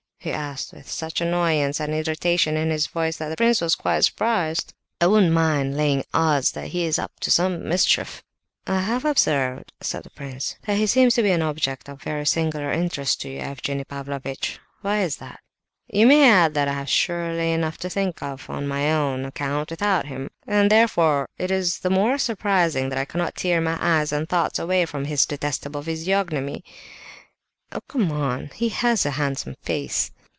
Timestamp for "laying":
5.75-6.03